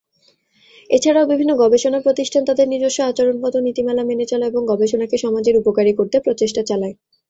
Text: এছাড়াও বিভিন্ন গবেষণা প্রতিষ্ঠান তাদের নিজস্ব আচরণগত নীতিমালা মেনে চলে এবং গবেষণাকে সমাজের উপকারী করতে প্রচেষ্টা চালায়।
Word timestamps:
এছাড়াও 0.89 1.29
বিভিন্ন 1.31 1.51
গবেষণা 1.61 1.99
প্রতিষ্ঠান 2.01 2.41
তাদের 2.45 2.67
নিজস্ব 2.67 2.99
আচরণগত 3.03 3.55
নীতিমালা 3.67 4.03
মেনে 4.05 4.25
চলে 4.31 4.45
এবং 4.47 4.61
গবেষণাকে 4.71 5.15
সমাজের 5.23 5.59
উপকারী 5.61 5.91
করতে 5.95 6.17
প্রচেষ্টা 6.25 6.61
চালায়। 6.69 6.95